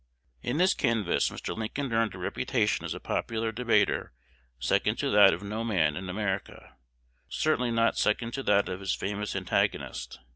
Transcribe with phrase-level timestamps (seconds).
[0.41, 1.55] '"In this canvass Mr.
[1.55, 4.13] Lincoln earned a reputation as a popular debater
[4.57, 6.75] second to that of no man in America,
[7.29, 10.17] certainly not second to that of his famous antagonist.